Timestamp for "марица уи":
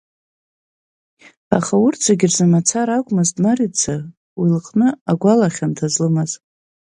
3.43-4.47